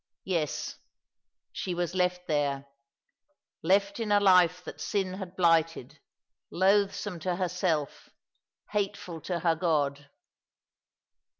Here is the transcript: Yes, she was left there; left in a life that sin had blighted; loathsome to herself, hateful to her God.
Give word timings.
Yes, 0.25 0.77
she 1.51 1.75
was 1.75 1.93
left 1.93 2.25
there; 2.25 2.65
left 3.61 3.99
in 3.99 4.11
a 4.11 4.19
life 4.19 4.63
that 4.63 4.81
sin 4.81 5.13
had 5.13 5.35
blighted; 5.35 5.99
loathsome 6.49 7.19
to 7.19 7.35
herself, 7.35 8.09
hateful 8.71 9.21
to 9.21 9.41
her 9.41 9.53
God. 9.53 10.09